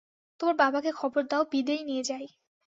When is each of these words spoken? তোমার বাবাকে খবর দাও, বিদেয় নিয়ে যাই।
তোমার 0.39 0.55
বাবাকে 0.55 0.91
খবর 0.91 1.21
দাও, 1.27 1.43
বিদেয় 1.51 1.83
নিয়ে 1.83 2.03
যাই। 2.03 2.27